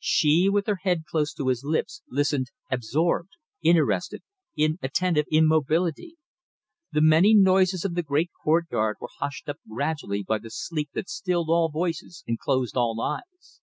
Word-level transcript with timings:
She, 0.00 0.48
with 0.48 0.66
her 0.66 0.78
head 0.82 1.04
close 1.04 1.34
to 1.34 1.48
his 1.48 1.62
lips, 1.62 2.00
listened 2.08 2.50
absorbed, 2.70 3.32
interested, 3.60 4.22
in 4.56 4.78
attentive 4.82 5.26
immobility. 5.30 6.16
The 6.92 7.02
many 7.02 7.34
noises 7.34 7.84
of 7.84 7.92
the 7.94 8.02
great 8.02 8.30
courtyard 8.44 8.96
were 8.98 9.10
hushed 9.18 9.46
up 9.46 9.58
gradually 9.68 10.22
by 10.22 10.38
the 10.38 10.48
sleep 10.48 10.88
that 10.94 11.10
stilled 11.10 11.50
all 11.50 11.68
voices 11.68 12.24
and 12.26 12.38
closed 12.38 12.78
all 12.78 12.98
eyes. 12.98 13.60